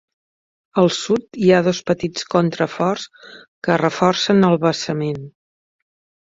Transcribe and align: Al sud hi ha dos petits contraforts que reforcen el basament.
Al 0.83 0.87
sud 0.99 1.27
hi 1.47 1.51
ha 1.51 1.59
dos 1.67 1.81
petits 1.89 2.25
contraforts 2.35 3.05
que 3.69 3.77
reforcen 3.83 4.49
el 4.49 4.59
basament. 4.65 5.23